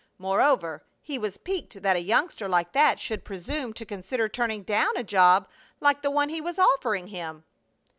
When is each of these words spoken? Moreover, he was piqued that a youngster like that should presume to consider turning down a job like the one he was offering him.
Moreover, 0.17 0.83
he 1.03 1.19
was 1.19 1.37
piqued 1.37 1.83
that 1.83 1.95
a 1.95 1.99
youngster 2.01 2.47
like 2.47 2.71
that 2.71 2.99
should 2.99 3.23
presume 3.23 3.71
to 3.73 3.85
consider 3.85 4.27
turning 4.27 4.63
down 4.63 4.97
a 4.97 5.03
job 5.03 5.47
like 5.79 6.01
the 6.01 6.09
one 6.09 6.29
he 6.29 6.41
was 6.41 6.57
offering 6.57 7.05
him. 7.05 7.43